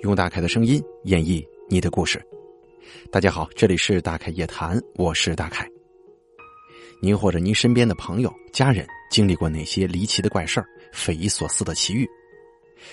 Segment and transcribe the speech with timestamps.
[0.00, 2.22] 用大凯的声音演绎你的故事。
[3.10, 5.66] 大家好，这里是大凯夜谈，我是大凯。
[7.00, 12.06] 您或者您身边的朋友、家人经历过哪些离奇的怪事儿、匪夷所思的奇遇，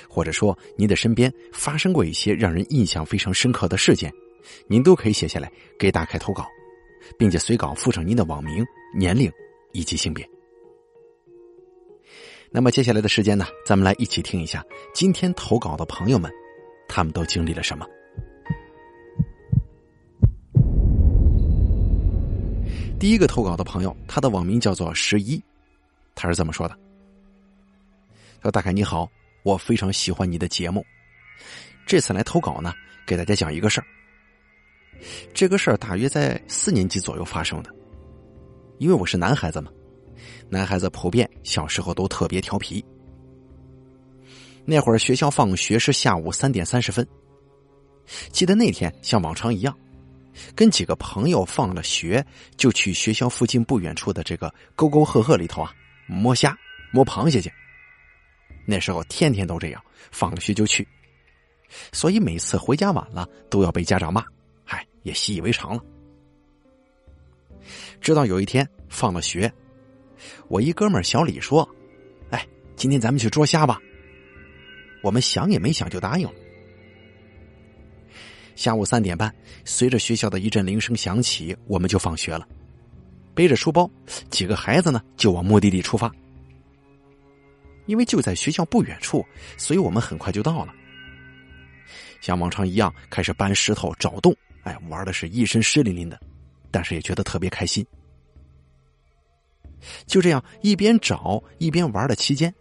[0.08, 4.12] 或者说您的身边发生过一些让人印象非常深刻的事件，
[4.68, 6.48] 您都可以写下来给大凯投稿，
[7.18, 8.66] 并且随稿附上您的网名、
[8.98, 9.30] 年龄
[9.74, 10.28] 以及性别。
[12.50, 14.64] 那么接下来的时间呢，咱们来一起听一下
[14.94, 16.32] 今天投稿的朋友们。
[16.96, 17.88] 他们都经历了什么？
[23.00, 25.42] 第一个投稿的朋友，他的网名叫做十一，
[26.14, 26.78] 他是这么说的
[28.44, 29.10] ：“说大凯你好，
[29.42, 30.86] 我非常喜欢你的节目，
[31.88, 32.72] 这次来投稿呢，
[33.08, 33.88] 给大家讲一个事儿。
[35.34, 37.74] 这个事儿大约在四年级左右发生的，
[38.78, 39.72] 因为我是男孩子嘛，
[40.48, 42.86] 男孩子普遍小时候都特别调皮。”
[44.66, 47.06] 那会儿学校放学是下午三点三十分。
[48.32, 49.78] 记得那天像往常一样，
[50.56, 52.26] 跟几个朋友放了学
[52.58, 55.74] 就去学校附近不远处的这个沟沟壑壑里头啊
[56.08, 56.58] 摸虾、
[56.92, 57.52] 摸螃蟹去。
[58.66, 60.88] 那时候天天都这样，放了学就去，
[61.92, 64.24] 所以每次回家晚了都要被家长骂，
[64.66, 65.84] 嗨，也习以为常了。
[68.02, 69.52] 直到有一天放了学，
[70.48, 71.68] 我一哥们小李说
[72.32, 73.80] ：“哎，今天咱们去捉虾吧。”
[75.04, 76.34] 我们想也没想就答应了。
[78.56, 79.34] 下午三点半，
[79.66, 82.48] 随着学校的一阵铃声响起，我们就放学了。
[83.36, 83.90] 背着书包，
[84.30, 86.12] 几个孩子呢就往目的地出发。
[87.86, 89.26] 因为就在学校不远处，
[89.58, 90.74] 所以我们很快就到了。
[92.22, 96.18] 像往常一样，开始搬石头、找洞，哎，玩的是一身湿淋淋的，
[96.72, 97.86] 但是也觉得特别开心。
[100.06, 102.54] 就这样一边找一边玩的期间。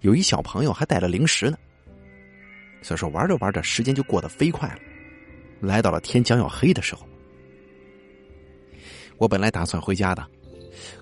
[0.00, 1.56] 有一小朋友还带了零食呢，
[2.82, 4.78] 所以说玩着玩着，时间就过得飞快了。
[5.60, 7.06] 来到了天将要黑的时候，
[9.16, 10.24] 我本来打算回家的，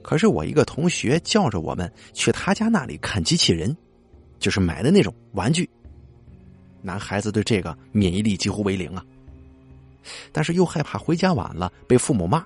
[0.02, 3.76] 可是我一个同学叫着我们去他家那里看机器人，
[4.38, 5.68] 就是买的那种玩具。
[6.80, 9.04] 男孩子对这个免疫力几乎为零啊，
[10.32, 12.42] 但是又害怕回家晚了被父母骂，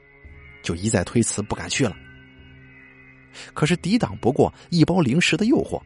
[0.63, 1.95] 就一再推辞不敢去了。
[3.55, 5.81] 可是抵挡不过一包零食的诱惑。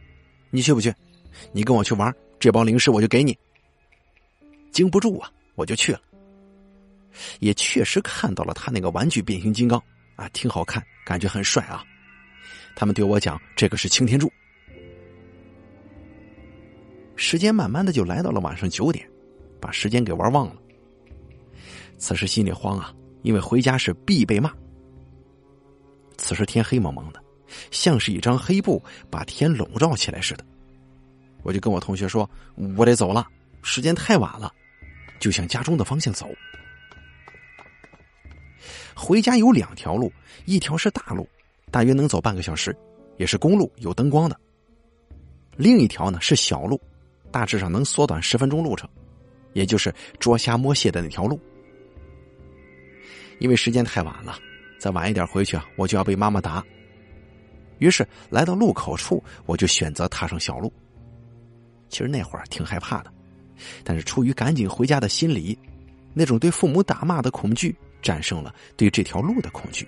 [0.49, 0.93] 你去不去？
[1.51, 3.37] 你跟我去玩，这包零食我就给你。
[4.71, 6.01] 经不住啊，我就去了。
[7.39, 9.81] 也确实看到了他那个玩具变形金刚
[10.15, 11.83] 啊，挺好看，感觉很帅啊。
[12.75, 14.31] 他们对我讲，这个是擎天柱。
[17.15, 19.09] 时间慢慢的就来到了晚上九点，
[19.61, 20.55] 把时间给玩忘了。
[21.97, 24.51] 此时心里慌啊，因为回家是必被骂。
[26.17, 27.24] 此时天黑蒙蒙的。
[27.71, 30.45] 像是一张黑布把天笼罩起来似的，
[31.43, 32.29] 我就跟我同学说
[32.77, 33.27] ：“我得走了，
[33.61, 34.53] 时间太晚了。”
[35.17, 36.29] 就向家中的方向走。
[38.93, 40.11] 回家有两条路，
[40.45, 41.27] 一条是大路，
[41.71, 42.75] 大约能走半个小时，
[43.17, 44.35] 也是公路，有灯光的；
[45.55, 46.79] 另一条呢是小路，
[47.31, 48.89] 大致上能缩短十分钟路程，
[49.53, 51.39] 也就是捉虾摸蟹的那条路。
[53.39, 54.37] 因为时间太晚了，
[54.77, 56.63] 再晚一点回去啊，我就要被妈妈打。
[57.79, 60.71] 于是来到路口处，我就选择踏上小路。
[61.89, 63.13] 其实那会儿挺害怕的，
[63.83, 65.57] 但是出于赶紧回家的心理，
[66.13, 69.87] 那种对父母打骂的恐惧战胜了对这条路的恐惧。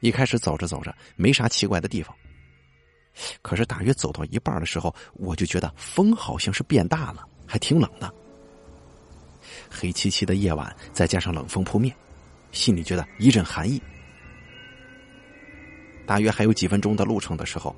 [0.00, 2.14] 一开始走着走着没啥奇怪的地方，
[3.40, 8.12] 可是大约走到一半的时候，我就觉得风好像是变大了，还挺冷的。
[9.70, 11.94] 黑漆漆的夜晚，再加上冷风扑面，
[12.52, 13.82] 心里觉得一阵寒意。
[16.06, 17.74] 大约还有几分钟的路程的时候，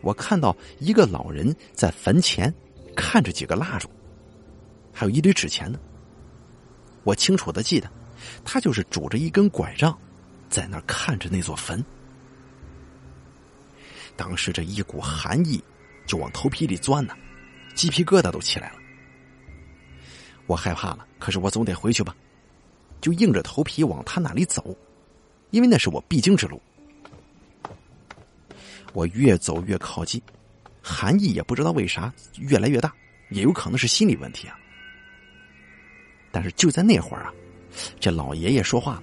[0.00, 2.52] 我看到一个老人在坟前
[2.96, 3.88] 看着几个蜡烛，
[4.92, 5.78] 还有一堆纸钱呢。
[7.04, 7.90] 我清楚的记得，
[8.44, 9.96] 他就是拄着一根拐杖，
[10.48, 11.82] 在那看着那座坟。
[14.16, 15.62] 当时这一股寒意
[16.06, 17.14] 就往头皮里钻呢，
[17.74, 18.76] 鸡皮疙瘩都起来了。
[20.46, 22.16] 我害怕了，可是我总得回去吧，
[23.00, 24.76] 就硬着头皮往他那里走，
[25.50, 26.60] 因为那是我必经之路。
[28.92, 30.20] 我越走越靠近，
[30.82, 32.94] 寒意也不知道为啥越来越大，
[33.30, 34.58] 也有可能是心理问题啊。
[36.30, 37.32] 但是就在那会儿啊，
[37.98, 39.02] 这老爷爷说话了，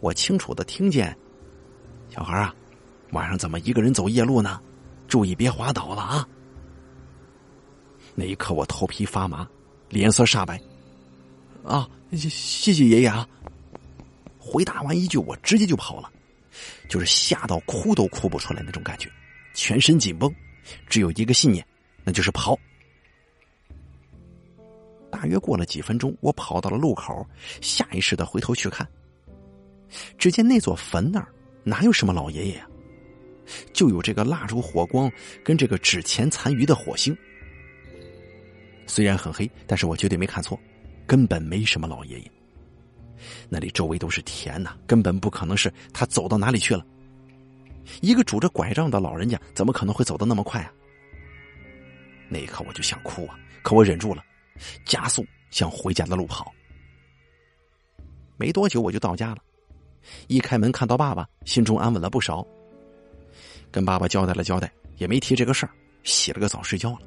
[0.00, 1.16] 我清楚的听见
[2.10, 2.54] ：“小孩啊，
[3.12, 4.60] 晚上怎么一个人走夜路呢？
[5.06, 6.28] 注意别滑倒了啊！”
[8.16, 9.48] 那一刻我头皮发麻，
[9.88, 10.60] 脸色煞白。
[11.64, 13.26] 啊，谢谢谢爷爷啊！
[14.38, 16.12] 回答完一句，我直接就跑了。
[16.88, 19.10] 就是吓到哭都哭不出来那种感觉，
[19.54, 20.32] 全身紧绷，
[20.86, 21.66] 只有一个信念，
[22.04, 22.58] 那就是跑。
[25.10, 27.26] 大约过了几分钟，我跑到了路口，
[27.60, 28.86] 下意识的回头去看，
[30.18, 31.28] 只见那座坟那儿
[31.62, 32.66] 哪有什么老爷爷呀，
[33.72, 35.10] 就有这个蜡烛火光
[35.44, 37.16] 跟这个纸钱残余的火星。
[38.86, 40.58] 虽然很黑，但是我绝对没看错，
[41.06, 42.30] 根本没什么老爷爷。
[43.48, 46.84] 那里周围都是田呐，根本不可能是他走到哪里去了。
[48.00, 50.72] 一个拄着拐杖的老人家，怎么可能会走得那么快啊？
[52.28, 54.24] 那一刻我就想哭啊，可我忍住了，
[54.84, 56.52] 加速向回家的路跑。
[58.36, 59.38] 没多久我就到家了，
[60.26, 62.44] 一开门看到爸爸，心中安稳了不少。
[63.70, 65.72] 跟爸爸交代了交代，也没提这个事儿，
[66.02, 67.00] 洗了个澡睡觉了。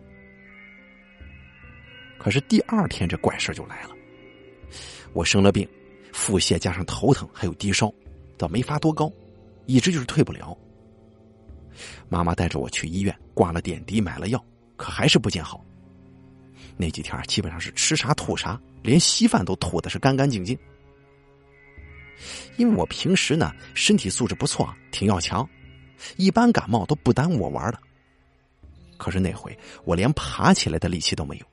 [2.17, 3.95] 可是第二天这怪事就来了，
[5.13, 5.67] 我生了病，
[6.17, 7.93] 腹泻加上头疼还有低烧，
[8.39, 9.09] 倒没发多高，
[9.67, 10.57] 一直就是退不了。
[12.09, 14.43] 妈妈带着我去医院挂了点滴，买了药。
[14.75, 15.63] 可还是不见好。
[16.75, 20.57] 那几天基本上是吃啥吐啥，连稀饭都吐的是干干净净。
[22.57, 25.47] 因为我平时呢身体素质不错，挺要强，
[26.15, 27.79] 一般感冒都不耽误我玩的。
[28.97, 31.45] 可是那回我连爬起来的力气都没有，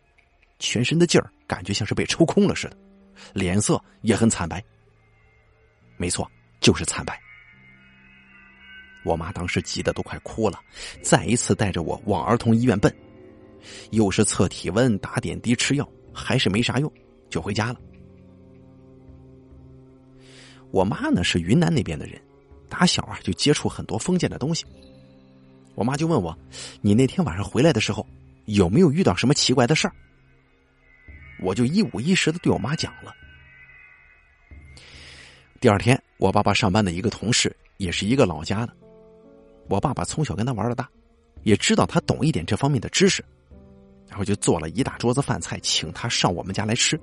[0.59, 2.77] 全身的劲儿感觉像是被抽空了似的，
[3.33, 4.63] 脸色也很惨白。
[5.97, 6.31] 没错，
[6.61, 7.21] 就是惨白。
[9.05, 10.59] 我妈当时急得都快哭了，
[11.03, 12.95] 再一次带着我往儿童医院奔。
[13.91, 16.93] 又是测体温、打点滴、吃药，还是没啥用，
[17.31, 17.81] 就回家了。
[20.71, 22.21] 我妈呢是云南那边的人，
[22.69, 24.65] 打小啊就接触很多封建的东西。
[25.75, 26.37] 我妈就问我
[26.83, 28.07] ：“你那天晚上回来的时候，
[28.47, 29.95] 有没有遇到什么奇怪的事儿？”
[31.45, 33.15] 我就一五一十的对我妈讲了。
[35.61, 38.73] 第二天，我爸爸上班的一个同事，也是一个老家的，
[39.69, 40.89] 我爸爸从小跟他玩的大，
[41.43, 43.23] 也知道他懂一点这方面的知识。
[44.07, 46.99] 然后就做了一大桌子饭菜，请他上我们家来吃。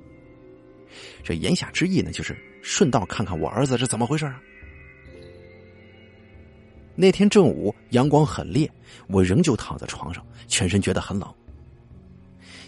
[1.23, 4.41] 这言下之意呢，就是顺道看看我儿子是怎么回事啊。
[6.95, 8.71] 那天正午，阳光很烈，
[9.07, 11.33] 我仍旧躺在床上，全身觉得很冷。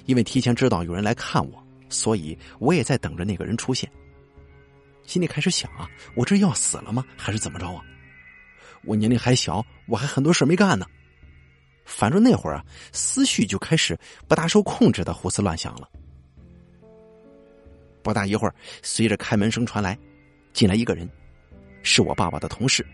[0.06, 1.63] 因为提前知道有人来看我，
[1.94, 3.90] 所以我也在等着那个人出现。
[5.04, 7.06] 心里开始想啊，我这要死了吗？
[7.16, 7.82] 还是怎么着啊？
[8.84, 10.86] 我年龄还小，我还很多事没干呢。
[11.86, 13.98] 反正那会儿啊，思绪就开始
[14.28, 15.90] 不大受控制的胡思乱想了。
[18.02, 19.98] 不大一会儿，随着开门声传来，
[20.54, 21.08] 进来一个人，
[21.84, 22.86] 是我爸爸的同事。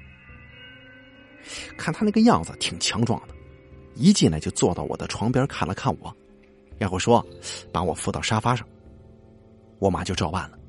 [1.78, 3.36] 看他那个样子挺强壮的，
[3.96, 6.16] 一进来就坐到我的床边看了看我，
[6.78, 7.26] 然后说
[7.72, 8.68] ：“把我扶到沙发上。”
[9.80, 10.60] 我妈就照办了。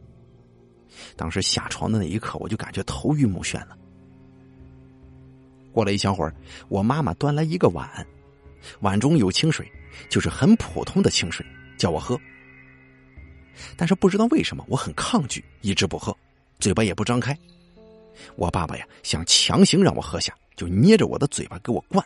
[1.17, 3.77] 当时下床的那一刻，我就感觉头晕目眩了。
[5.73, 6.35] 过了一小会儿，
[6.69, 7.89] 我妈妈端来一个碗，
[8.81, 9.71] 碗中有清水，
[10.09, 11.47] 就是很普通的清水，
[11.79, 12.19] 叫我喝。
[13.77, 16.17] 但是不知道为什么，我很抗拒，一直不喝，
[16.59, 17.37] 嘴巴也不张开。
[18.37, 22.05] 我爸爸呀，想强行让我喝下，就捏着我的嘴巴给我灌。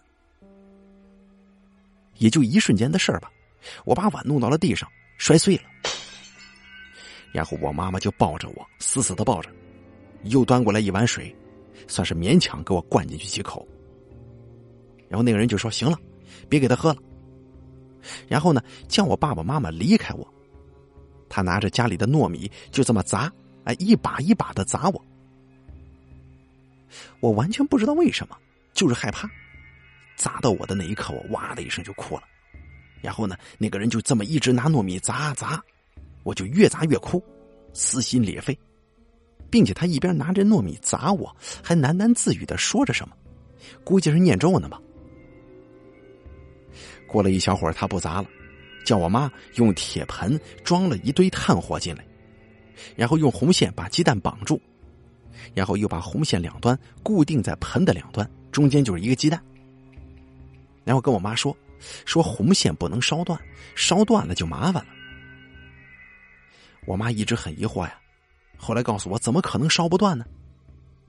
[2.18, 3.32] 也就一瞬间的事儿吧，
[3.84, 5.62] 我把碗弄到了地上，摔碎了。
[7.34, 9.50] 然后我妈妈就抱着我，死死的抱着，
[10.22, 11.34] 又端过来一碗水。
[11.86, 13.66] 算是勉强给我灌进去几口，
[15.08, 15.98] 然后那个人就说：“行了，
[16.48, 16.98] 别给他喝了。”
[18.26, 20.34] 然后呢，叫我爸爸妈妈离开我。
[21.28, 23.30] 他拿着家里的糯米，就这么砸，
[23.64, 25.04] 哎，一把一把的砸我。
[27.20, 28.38] 我完全不知道为什么，
[28.72, 29.28] 就是害怕。
[30.16, 32.22] 砸到我的那一刻，我哇的一声就哭了。
[33.02, 35.62] 然后呢，那个人就这么一直拿糯米砸砸，
[36.24, 37.22] 我就越砸越哭，
[37.72, 38.58] 撕心裂肺。
[39.50, 43.14] 并且他一边拿着糯米砸我，还喃喃自语的说着什么，
[43.84, 44.82] 估计是念咒呢吧。
[47.06, 48.28] 过了一小会儿，他不砸了，
[48.84, 52.04] 叫我妈用铁盆装了一堆炭火进来，
[52.96, 54.60] 然后用红线把鸡蛋绑住，
[55.54, 59.40] 然后又把红线两端固定在盆的两端，中间就是一个鸡蛋。
[60.82, 61.56] 然后跟我妈说，
[62.04, 63.38] 说红线不能烧断，
[63.76, 64.93] 烧断了就麻烦了。
[66.86, 67.98] 我妈一直很疑惑呀。
[68.56, 70.24] 后来告诉我，怎么可能烧不断呢？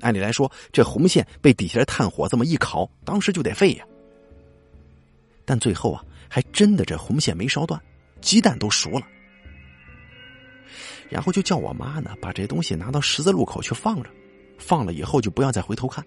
[0.02, 3.86] 按理来说，这红线被底下的炭火这么一烤，当时就得废呀。
[5.46, 7.82] 但最后啊，还真的这红线没烧断，
[8.20, 9.08] 鸡蛋都熟了。
[11.10, 14.10] 然后就叫我妈呢，把这东西拿到十字路口去放着，
[14.58, 16.04] 放了以后就不要再回头看。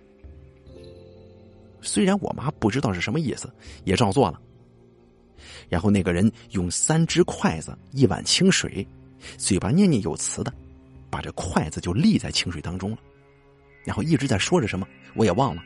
[1.81, 3.49] 虽然我妈不知道是什么意思，
[3.85, 4.41] 也照做了。
[5.69, 8.87] 然后那个人用三只筷子、一碗清水，
[9.37, 10.53] 嘴巴念念有词的。
[11.11, 12.99] 把这筷子就立在清水当中了，
[13.83, 15.63] 然后一直在说着什么，我也忘了。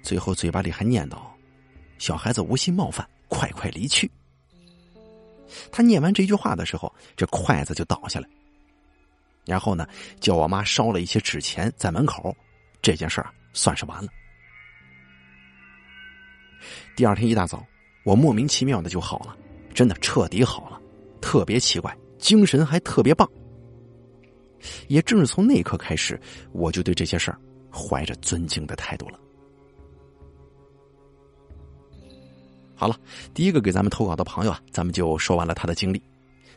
[0.00, 1.18] 最后嘴巴里还念叨
[1.98, 4.08] ：“小孩子无心冒犯，快快离去。”
[5.72, 8.28] 他念完这句话的时候，这筷子就倒下来。
[9.44, 9.84] 然后呢，
[10.20, 12.34] 叫我妈烧了一些纸钱在门口，
[12.80, 14.08] 这件事儿算是完了。
[16.94, 17.66] 第二天一大早，
[18.04, 19.36] 我莫名其妙的就好了，
[19.74, 20.80] 真的彻底好了，
[21.24, 23.26] 特别奇怪，精神还特别棒。
[24.88, 26.20] 也正是从那一刻开始，
[26.52, 27.40] 我就对这些事儿
[27.72, 29.18] 怀着尊敬的态度了。
[32.74, 33.00] 好了，
[33.32, 36.02] 第一个给咱们投稿的朋友啊，咱们就说完了他的经历。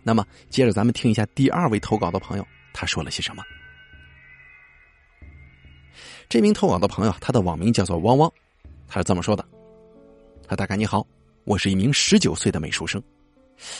[0.03, 3.41] 那么，接着咱们听一下第二位投稿的朋友他说了些什么。
[6.27, 8.29] 这名投稿的朋友，他的网名叫做汪汪，
[8.85, 9.47] 他是这么说的
[10.45, 11.07] ：“他大概你好，
[11.45, 13.01] 我是一名十九岁的美术生，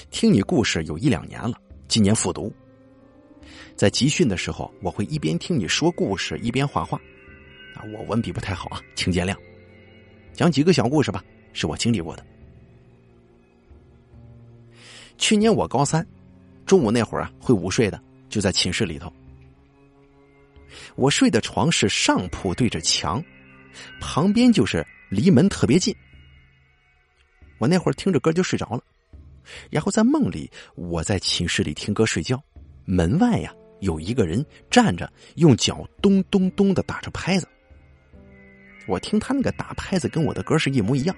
[0.10, 2.53] 听你故事有一两年了，今年复读。
[3.75, 6.98] 在集训的时候，我会一边听你说故事，一边画画。
[7.75, 9.36] 啊，我文笔不太好啊，请见谅。
[10.34, 12.24] 讲几个小故事吧。”是我经历过的。
[15.17, 16.05] 去年我高三，
[16.67, 19.12] 中午那会儿啊，会午睡的，就在寝室里头。
[20.96, 23.24] 我睡的床是上铺对着墙，
[24.00, 25.96] 旁边就是离门特别近。
[27.57, 28.84] 我那会儿听着歌就睡着了，
[29.70, 32.42] 然后在梦里，我在寝室里听歌睡觉，
[32.86, 37.48] 门外呀有一个人站着，用脚咚咚咚的打着拍子。
[38.88, 41.16] 我听他那个打拍子跟我的歌是一模一样。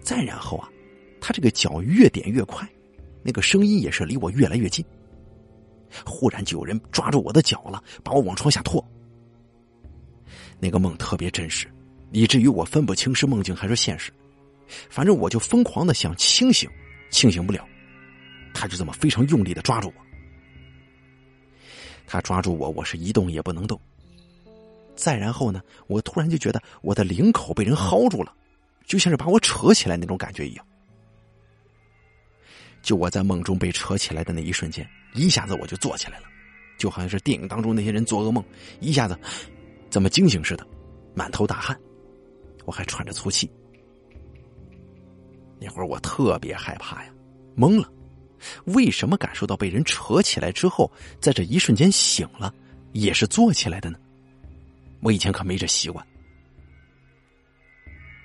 [0.00, 0.68] 再然后啊，
[1.20, 2.68] 他这个脚越点越快，
[3.22, 4.84] 那个声音也是离我越来越近。
[6.04, 8.82] 忽然就有人抓住我的脚了，把我往床下拖。
[10.60, 11.66] 那个梦特别真实，
[12.12, 14.12] 以至于我分不清是梦境还是现实。
[14.88, 16.68] 反正我就疯狂的想清醒，
[17.10, 17.66] 清醒不了。
[18.54, 20.04] 他就这么非常用力的抓住我。
[22.06, 23.80] 他抓住我，我是一动也不能动。
[24.96, 28.34] 再然后呢，我突然就觉得我的领口被人薅住了。
[28.86, 30.66] 就像是把我扯起来那种感觉一样。
[32.80, 36.24] 就我在梦中被扯起来的那一瞬间，一下子我就坐起来了，
[36.78, 38.42] 就好像是电影当中那些人做噩梦，
[38.80, 39.18] 一下子
[39.90, 40.66] 怎么惊醒似的，
[41.14, 41.78] 满头大汗，
[42.64, 43.50] 我还喘着粗气。
[45.60, 47.10] 那会儿我特别害怕呀，
[47.56, 47.90] 懵了，
[48.66, 52.54] 为什么感受到被人扯起来之后，在这一瞬间醒了，
[52.92, 53.98] 也是坐起来的呢？
[55.00, 56.06] 我以前可没这习惯。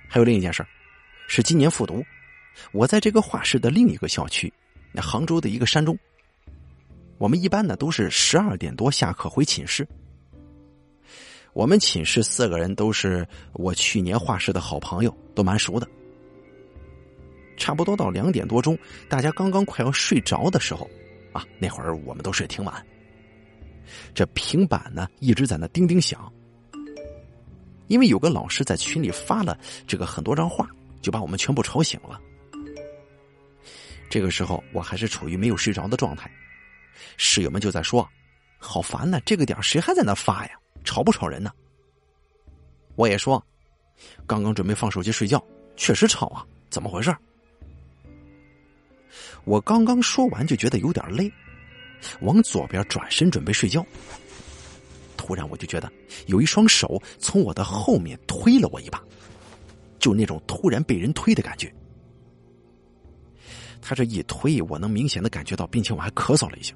[0.07, 0.63] 还有另一件事
[1.27, 2.03] 是今年复读，
[2.71, 4.53] 我在这个画室的另一个校区，
[4.91, 5.97] 那杭州的一个山中。
[7.17, 9.87] 我们一般呢都是十二点多下课回寝室。
[11.53, 15.87] 我们寝室四个人都是我去年画室的好朋友，都蛮熟的。
[17.57, 18.77] 差不多到两点多钟，
[19.09, 20.89] 大家刚刚快要睡着的时候，
[21.31, 22.85] 啊，那会儿我们都睡挺晚。
[24.13, 26.31] 这平板呢一直在那叮叮响。
[27.87, 30.67] 因为有个老师在群里发了这个很多张画，
[31.01, 32.19] 就把我们全部吵醒了。
[34.09, 36.31] 这个时候我还是处于没有睡着的状态，
[37.17, 38.07] 室友们就在说
[38.57, 40.51] ：“好烦呐，这个点谁还在那发呀？
[40.83, 41.51] 吵不吵人呢？”
[42.95, 43.43] 我也说
[44.25, 45.43] ：“刚刚准备放手机睡觉，
[45.75, 47.15] 确实吵啊，怎么回事？”
[49.43, 51.31] 我刚刚说完就觉得有点累，
[52.21, 53.85] 往左边转身准备睡觉。
[55.17, 55.91] 突然，我就觉得
[56.27, 59.01] 有一双手从我的后面推了我一把，
[59.99, 61.73] 就那种突然被人推的感觉。
[63.81, 66.73] 他这一推，我能明显的感觉到，并且我还咳嗽了一下。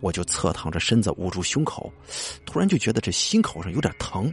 [0.00, 1.92] 我就侧躺着身子捂住胸口，
[2.46, 4.32] 突然就觉得这心口上有点疼。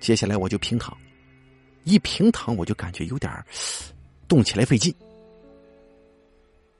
[0.00, 0.96] 接下来我就平躺，
[1.84, 3.30] 一平躺我就感觉有点
[4.28, 4.94] 动起来费劲。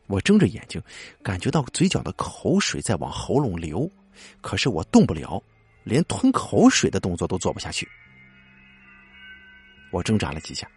[0.09, 0.81] 我睁着眼睛，
[1.23, 3.91] 感觉到嘴角的口水在往喉咙流，
[4.41, 5.43] 可是我动不了，
[5.83, 7.89] 连吞口水的动作都做不下去。
[9.91, 10.69] 我挣扎了几下，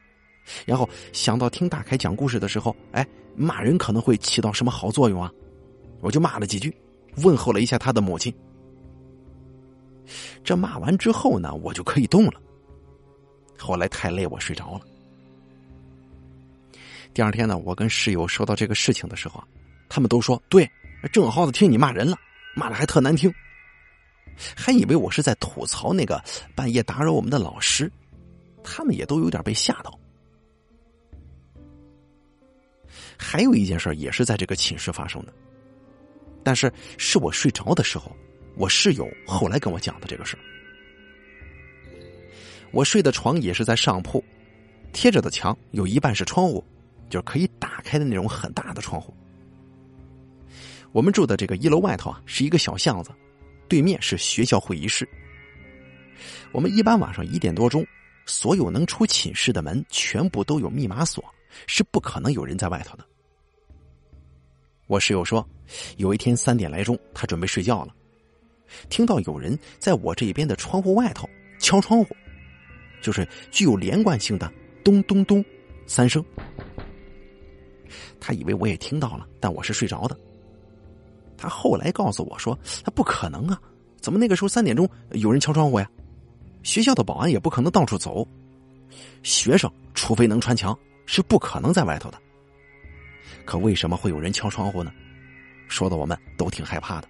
[0.66, 5.32] 然后想到听大凯讲故事的时候，哎，骂人可能会起到什么好作用啊？
[6.02, 6.76] 我就骂了几句，
[7.18, 8.34] 问候了一下他的母亲。
[10.44, 12.42] 这骂完之后呢，我就可以动了。
[13.60, 14.82] 后来太累，我睡着了。
[17.14, 19.44] 第二天呢，我跟室友说到这个事情的时候，
[19.90, 20.70] 他们都说对，
[21.12, 22.18] 正好听你骂人了，
[22.56, 23.34] 骂的还特难听，
[24.56, 26.24] 还以为我是在吐槽那个
[26.56, 27.92] 半夜打扰我们的老师，
[28.64, 30.00] 他们也都有点被吓到。
[33.18, 35.34] 还有一件事也是在这个寝室发生的，
[36.44, 38.16] 但是是我睡着的时候，
[38.56, 40.38] 我室友后来跟我讲的这个事
[42.72, 44.24] 我睡的床也是在上铺，
[44.94, 46.64] 贴着的墙有一半是窗户。
[47.10, 49.14] 就是可以打开的那种很大的窗户。
[50.92, 53.12] 我们住的这个一楼外头啊，是一个小巷子，
[53.68, 55.08] 对面是学校会议室。
[56.52, 57.86] 我们一般晚上一点多钟，
[58.26, 61.24] 所有能出寝室的门全部都有密码锁，
[61.68, 63.06] 是不可能有人在外头的。
[64.88, 65.48] 我室友说，
[65.98, 67.94] 有一天三点来钟，他准备睡觉了，
[68.90, 72.16] 听到有人在我这边的窗户外头敲窗户，
[73.00, 74.52] 就是具有连贯性的
[74.84, 75.46] 咚咚咚
[75.86, 76.26] 三声。
[78.20, 80.18] 他以为我也听到了，但我是睡着的。
[81.38, 83.60] 他后来告诉我说：“他不可能啊，
[84.02, 85.90] 怎么那个时候三点钟有人敲窗户呀？
[86.64, 88.28] 学校的保安也不可能到处走，
[89.24, 92.20] 学生除非能穿墙，是不可能在外头的。
[93.46, 94.92] 可为什么会有人敲窗户呢？
[95.70, 97.08] 说的我们都挺害怕的。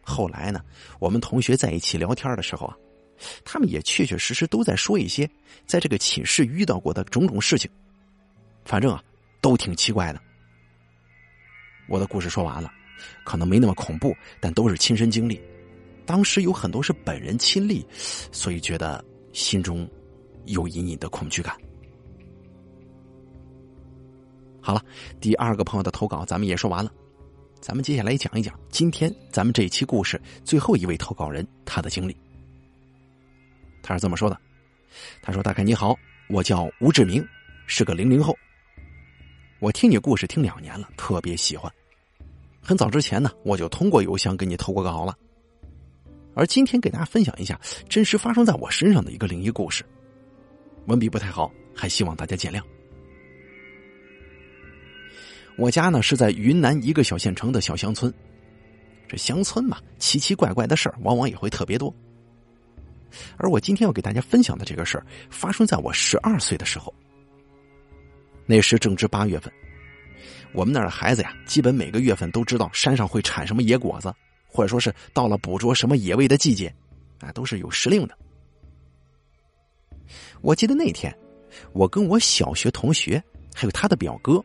[0.00, 0.62] 后来呢，
[0.98, 2.76] 我们同学在一起聊天的时候啊，
[3.44, 5.28] 他们也确确实实都在说一些
[5.66, 7.70] 在这个寝室遇到过的种种事情，
[8.66, 9.02] 反正啊，
[9.40, 10.20] 都挺奇怪的。”
[11.88, 12.70] 我的故事说完了，
[13.24, 15.40] 可能没那么恐怖，但都是亲身经历。
[16.04, 17.86] 当时有很多是本人亲历，
[18.32, 19.88] 所以觉得心中
[20.44, 21.56] 有隐隐的恐惧感。
[24.60, 24.84] 好了，
[25.20, 26.92] 第二个朋友的投稿咱们也说完了，
[27.60, 32.16] 咱们接下来讲一讲今天咱们这一期故事最后一位投稿人他的经历。
[33.80, 34.36] 他是这么说的
[35.22, 35.96] ：“他说，大概你好，
[36.28, 37.24] 我叫吴志明，
[37.68, 38.36] 是个零零后。”
[39.58, 41.72] 我听你故事听两年了，特别喜欢。
[42.60, 45.16] 很早之前呢，我就通过邮箱给你投过稿了。
[46.34, 47.58] 而今天给大家分享一下
[47.88, 49.82] 真实发生在我身上的一个灵异故事。
[50.88, 52.60] 文笔不太好，还希望大家见谅。
[55.56, 58.12] 我家呢是在云南一个小县城的小乡村，
[59.08, 61.92] 这乡村嘛，奇奇怪怪的事儿往往也会特别多。
[63.38, 66.92] 而我今天要给大家分享的这个事儿，发生在我十二岁的时候。
[68.46, 69.52] 那时正值八月份，
[70.52, 74.14] 我们那儿的孩子呀，基本每个月份都知道山上会产什么野果子，
[74.46, 76.72] 或者说是到了捕捉什么野味的季节，
[77.18, 78.16] 啊，都是有时令的。
[80.40, 81.12] 我记得那天，
[81.72, 84.40] 我跟我小学同学还有他的表哥，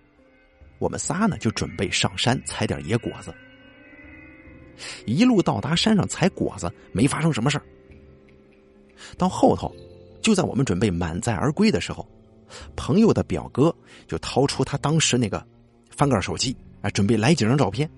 [0.80, 3.32] 我们仨呢就准备上山采点野果子。
[5.06, 7.64] 一路到达山上采果子，没发生什么事儿。
[9.16, 9.72] 到后头，
[10.24, 12.08] 就在我们准备满载而归的时候。
[12.76, 13.76] 朋友的表哥
[14.08, 15.46] 就掏出他当时那个
[15.90, 17.90] 翻盖手机，啊，准备来几张照片。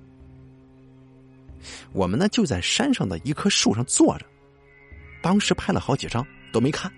[1.91, 4.25] 我们呢就在山上的一棵树上坐着，
[5.21, 6.91] 当时拍了好几张都没看，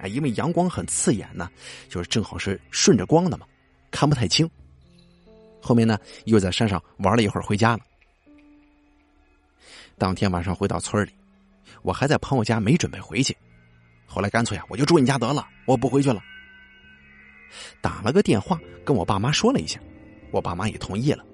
[0.00, 1.48] 啊，因为阳光很刺眼呢，
[1.88, 3.46] 就是正好是顺着光的嘛，
[3.90, 4.48] 看不太清。
[5.60, 7.80] 后面呢又在山上玩了一会儿，回家了。
[9.96, 11.12] 当天晚上回到村里，
[11.82, 13.36] 我还在朋友家没准备回去，
[14.04, 16.20] 后来干脆啊我就住你家得了，我不回去了。
[17.80, 19.80] 打了个电话跟我爸妈说了一下，
[20.30, 21.24] 我爸妈也同意了。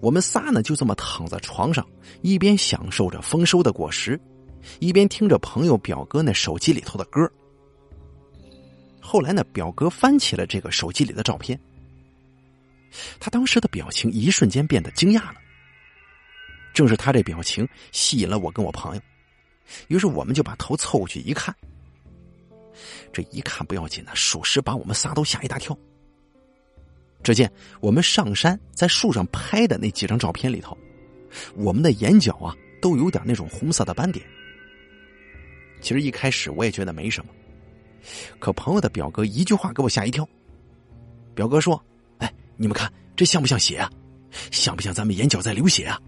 [0.00, 1.86] 我们仨呢就这么躺在床上，
[2.22, 4.20] 一边享受着丰收的果实，
[4.80, 7.30] 一边听着朋友表哥那手机里头的歌。
[9.00, 11.58] 后来呢，表哥翻起了这个手机里的照片，
[13.20, 15.34] 他当时的表情一瞬间变得惊讶了。
[16.74, 19.00] 正是他这表情吸引了我跟我朋友，
[19.88, 21.54] 于是我们就把头凑过去一看。
[23.12, 25.76] 这一看不要紧呢，属实把我们仨都吓一大跳。
[27.22, 30.76] 只见我们上山在树上拍的那几张照片里头，
[31.54, 34.24] 我们的眼角啊都有点那种红色的斑点。
[35.80, 37.32] 其实一开始我也觉得没什么，
[38.38, 40.28] 可朋友的表哥一句话给我吓一跳。
[41.34, 41.80] 表哥说
[42.18, 43.90] ：“哎，你们看这像不像血啊？
[44.50, 46.00] 像不像咱们眼角在流血啊？”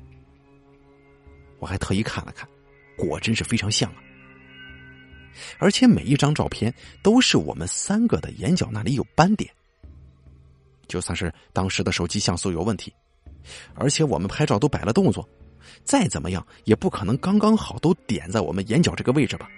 [1.60, 2.48] 我还特意看了看，
[2.96, 4.02] 果真是非常像啊。
[5.58, 9.50] 而且每一张照片都是我们三个的眼角那里有斑点，
[10.86, 12.92] 就算是当时的手机像素有问题，
[13.74, 15.28] 而且我们拍照都摆了动作，
[15.84, 19.48] 再怎么样也不可能刚刚好都点在我们眼角这个位置吧？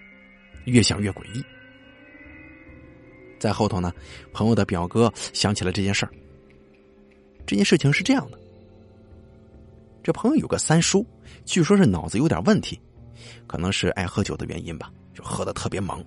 [0.65, 1.45] 越想越诡异。
[3.39, 3.93] 在后头呢，
[4.33, 6.13] 朋友的表哥想起了这件事儿。
[7.47, 8.39] 这件事情是这样的：
[10.03, 11.07] 这朋友有个三叔，
[11.45, 12.81] 据说是脑子有点问题，
[13.47, 14.91] 可能是爱喝酒的原因吧。
[15.17, 16.05] 就喝的特别猛。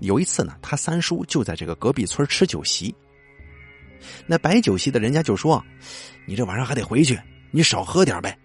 [0.00, 2.92] 有一次呢，他三叔就在这个隔壁村吃酒席。
[4.26, 5.64] 那摆酒席的人家就说
[6.26, 7.18] ：“你这晚上还得回去，
[7.52, 8.36] 你少喝点呗。”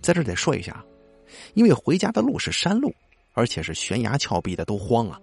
[0.00, 0.82] 在这得说一下，
[1.54, 2.94] 因为回家的路是山路，
[3.32, 5.20] 而且是悬崖峭壁的，都荒啊。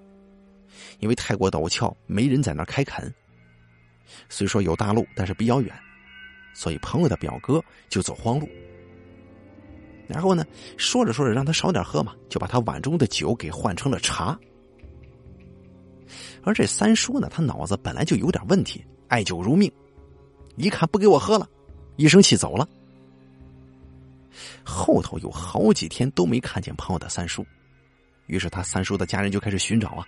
[1.00, 3.12] 因为太过陡峭，没人在那开垦。
[4.30, 5.74] 虽说有大路，但是比较远，
[6.54, 8.48] 所以朋友的表哥就走荒路。
[10.08, 10.46] 然后呢，
[10.78, 14.38] 说着说着，让他少点喝嘛，就把他碗中的酒给换成了茶。
[16.44, 19.70] 而这三叔呢，他脑子本来就有点问题，爱酒如命，
[20.56, 21.48] 一看不给我喝了，
[21.98, 22.68] 一生气走了。
[24.64, 27.46] 后头有好几天都没看见朋友的三叔，
[28.28, 30.06] 于是他三叔的家人就开始寻找啊。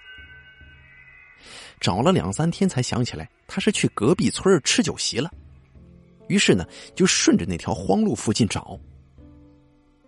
[1.79, 5.29] 找了两三天才想起来，他是去隔壁村吃酒席了。
[6.27, 8.79] 于是呢，就顺着那条荒路附近找。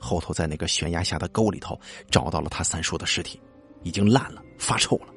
[0.02, 3.40] 后头在那个悬崖下的沟里头找到了他三叔的尸体，
[3.84, 5.14] 已经烂了，发臭了。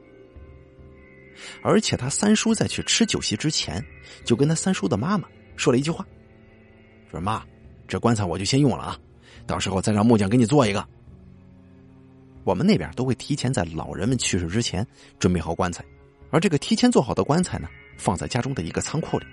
[1.62, 3.84] 而且他三叔在去吃酒席之前，
[4.24, 6.06] 就跟他三叔的妈妈说了一句话
[7.10, 7.42] ：“说妈，
[7.88, 8.98] 这棺材我就先用了啊，
[9.46, 10.86] 到时候再让木匠给你做一个。”
[12.44, 14.86] 我们那边都会提前在老人们去世之前
[15.18, 15.82] 准备好棺材。
[16.30, 19.26] 而这个提前做好的棺材呢，放在家中的一个仓库里。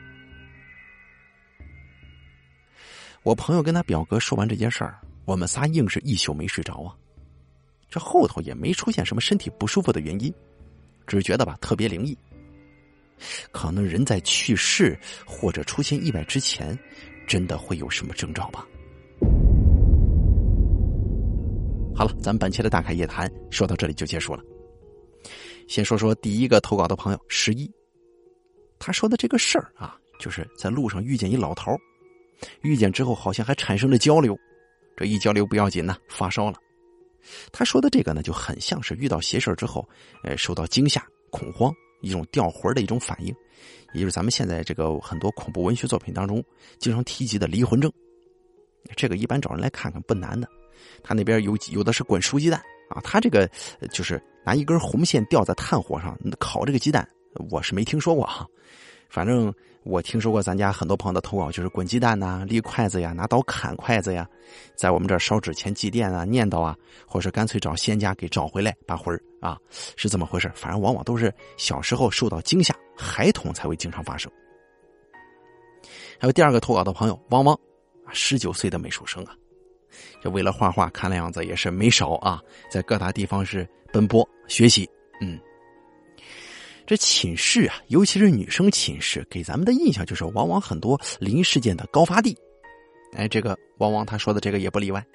[3.23, 6.95] 我朋友跟他表哥说完这件事儿，我们仨硬是一宿没睡着啊。
[7.89, 10.34] 这后头也没出现什么身体不舒服的原因，
[11.05, 12.17] 只是觉得吧特别灵异。
[13.51, 16.77] 可能人在去世或者出现意外之前，
[17.27, 18.65] 真的会有什么征兆吧。
[21.93, 24.41] 好了，咱们本期的大开夜谈说到这里就结束了。
[25.67, 27.71] 先说说第一个投稿的朋友十一，
[28.79, 31.71] 他说的这个事儿啊，就是在路上遇见一老头
[32.62, 34.36] 遇见之后好像还产生了交流，
[35.01, 36.59] 这一交流不要紧呢，发烧了。
[37.51, 39.83] 他说的这个呢，就很像是遇到邪事之后，
[40.23, 43.33] 呃，受到惊吓、恐慌，一种掉魂的一种反应，
[43.93, 46.43] 也就是咱们现在这个很多恐怖文学作品当中
[46.77, 47.91] 经常提及的离魂症。
[48.95, 50.47] 这个一般找人来看看不难的，
[51.01, 52.61] 他那边有有的是滚熟鸡蛋。
[52.89, 53.49] 啊，他这个
[53.91, 57.07] 就是拿一根红线吊在炭火上烤这个鸡蛋，
[57.49, 58.45] 我是没听说过哈。
[59.09, 59.51] 反正
[59.83, 64.27] 我听说过咱家很多朋友的投稿，就是滚鸡蛋呐、立筷子呀、拿刀砍筷子呀，
[64.75, 66.75] 在我们这儿烧纸钱祭奠啊、念叨啊，
[67.07, 69.57] 或者是干脆找仙家给找回来把魂儿啊，
[69.95, 74.31] 是这么回事反正往往都是小时候受到惊吓，孩童才会经常发生。
[76.19, 77.59] 还有第二个投稿的朋友汪汪，
[78.11, 79.35] 十九岁的美术生啊。
[80.21, 82.39] 这为了画画，看那样子也是没少啊，
[82.69, 84.87] 在各大地方是奔波学习。
[85.19, 85.39] 嗯，
[86.85, 92.37] 这寝室啊，尤其是女生寝室，给咱们的印象就是往往很多灵异事件的高发地。
[93.13, 95.05] 哎，这个往往他说的这个也不例外。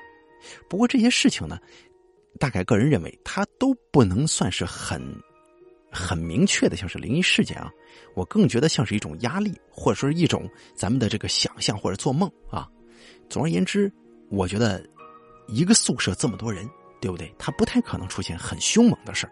[0.69, 1.59] 不过这些事情呢，
[2.39, 5.01] 大概个人认为，它都不能算是很
[5.91, 7.71] 很明确的像是灵异事件啊。
[8.15, 12.69] 我更觉得像是一种压力，或者说是一种咱们的这个想象或者做梦啊。
[13.29, 13.93] 总而言之。
[14.29, 14.85] 我觉得，
[15.47, 16.69] 一个宿舍这么多人，
[17.01, 17.33] 对不对？
[17.39, 19.25] 他不太可能出现很凶猛的事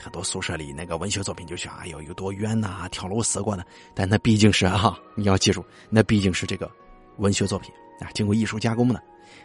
[0.00, 3.62] 很多宿舍里那个文学作品就讲，哎呦有多冤呐，跳楼死过呢。
[3.94, 6.70] 但那毕竟是哈，你要记住，那毕竟是这个
[7.18, 9.02] 文学作品啊，经过艺术加工的，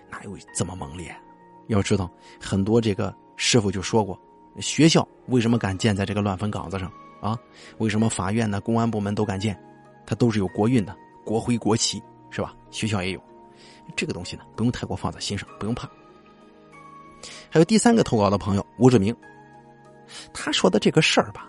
[0.10, 1.14] 哪有这么猛烈？
[1.68, 4.18] 要知道，很多这个师傅就说过，
[4.60, 6.90] 学校为什么敢建在这个乱坟岗子上
[7.20, 7.38] 啊？
[7.80, 9.60] 为什么法院呢、公安部门都敢建？
[10.08, 12.56] 它都是有国运的，国徽国旗是吧？
[12.72, 13.22] 学校也有。
[13.96, 15.90] 这个东西呢，不用太过放在心上，不用怕。
[17.50, 19.16] 还有第三个投稿的朋友吴志明，
[20.34, 21.48] 他说的这个事儿吧，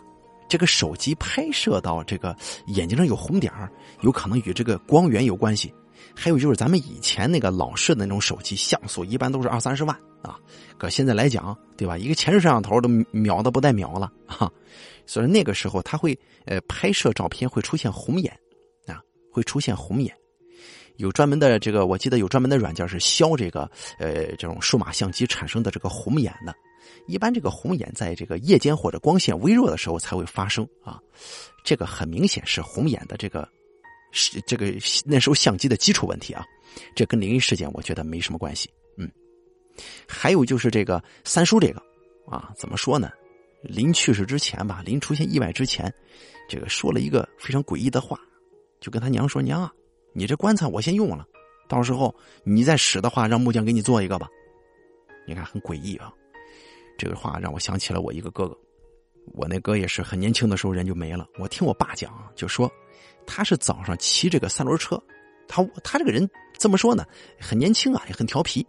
[0.49, 3.71] 这个手机拍摄到这个眼睛上有红点儿，
[4.03, 5.73] 有可能与这个光源有关系。
[6.15, 10.39] 还有就是咱们以前那个老式的那种手机像素，一般都是二三十万啊，
[10.79, 11.97] 可现在来讲，对吧？
[11.99, 14.51] 一个前置摄像头都秒的不带秒了啊，
[15.05, 18.33] 所以那个时候他会呃拍摄照片会出现红眼
[18.87, 19.01] 啊，
[19.33, 20.15] 会出现红眼。
[20.97, 26.55] 有专门的这个，我记得有专门的软件是消这个呃这种数码相机产生的这个红眼的。
[27.07, 31.01] 一般这个红眼在这个夜间或者光线微弱的时候才会发生啊。
[31.65, 33.49] 这个很明显是红眼的这个
[34.13, 34.73] 是这个
[35.05, 36.45] 那时候相机的基础问题啊。
[36.95, 38.69] 这跟灵异事件我觉得没什么关系。
[38.99, 39.11] 嗯，
[40.07, 41.83] 还有就是这个三叔这个
[42.27, 43.11] 啊，怎么说呢？
[43.63, 45.93] 临去世之前吧，临出现意外之前，
[46.49, 48.21] 这个说了一个非常诡异的话，
[48.81, 49.73] 就跟他娘说：“娘啊。”
[50.13, 51.27] 你这棺材我先用了，
[51.69, 54.29] 到时候你再使的话，让木匠给你做一个吧。
[55.27, 56.13] 你看很诡异啊，
[56.97, 58.57] 这个话让我想起了我一个哥哥。
[59.33, 61.27] 我那哥也是很年轻的时候人就没了。
[61.39, 62.71] 我听我爸讲，就说
[63.27, 65.01] 他是早上骑这个三轮车，
[65.49, 67.05] 他他这个人怎么说呢，
[67.41, 68.67] 很年轻啊，也很调皮。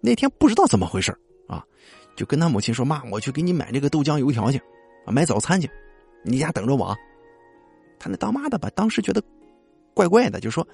[0.00, 1.16] 那天不知道怎么回事
[1.48, 1.64] 啊，
[2.16, 4.60] 就跟他母亲说：“妈，我去给你买这个豆浆油条去，
[5.06, 5.70] 买早餐去，
[6.22, 6.96] 你家等着我。”
[7.98, 9.22] 他那当妈的吧，当时觉得。
[9.94, 10.66] 怪怪的，就说，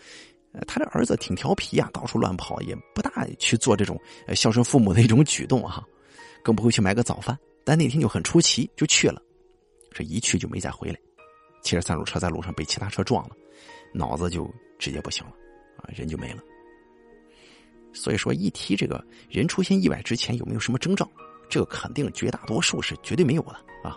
[0.66, 4.00] 他这儿子挺调皮啊，到处乱跑，也不大去做这种
[4.34, 5.84] 孝顺父母的一种举动哈，
[6.42, 7.38] 更不会去买个早饭。
[7.64, 9.20] 但那天就很出奇，就去了，
[9.92, 10.98] 这一去就没再回来。
[11.62, 13.36] 骑着三轮车在路上被其他车撞了，
[13.92, 15.32] 脑子就直接不行了，
[15.76, 16.42] 啊，人就没了。
[17.92, 21.08] 所以说，一提这个人出现意外之前有没有什么征兆，
[21.48, 23.96] 这个肯定绝大多数是绝对没有的啊，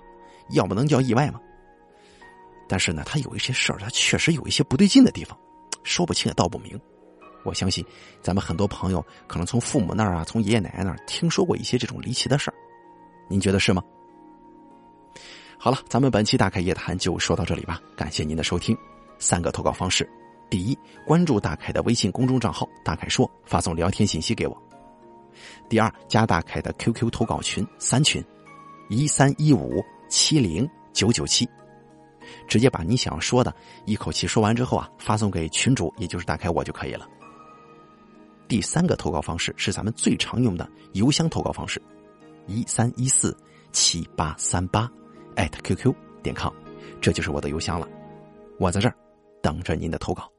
[0.52, 1.40] 要不能叫意外吗？
[2.68, 5.40] 但是呢，他有一些事儿，他确实有一些不对劲的地方，
[5.84, 6.80] 说不清也道不明。
[7.44, 7.86] 我相信
[8.22, 12.54] 咱们很多朋友可能从父母那儿啊，从爷爷奶奶那儿听说过一些这种离奇的事儿，
[13.28, 13.84] 您觉得是吗？
[15.58, 18.78] 好了，咱们本期大凯夜谈就说到这里吧，感谢您的收听。
[19.18, 20.10] 三个投稿方式：
[20.50, 24.54] 第一，关注大凯的微信公众账号“大凯说”，发送聊天信息给我；
[25.70, 28.22] 第二，加大凯的 QQ 投稿群三群，
[28.90, 31.48] 一三一五七零九九七。
[32.48, 33.54] 直接把你想要说的
[33.86, 37.08] 一口气说完之后啊，发送给群主，也就是打开我就可以了。
[38.54, 41.82] 第三个投稿方式是咱们最常用的邮箱投稿方式，
[42.46, 43.36] 一三一四
[43.72, 44.88] 七八三八
[45.36, 46.54] 艾特 QQ 点 com，
[47.02, 47.88] 这就是我的邮箱了。
[48.60, 48.96] 我在这儿
[49.42, 50.32] 等着您的投稿。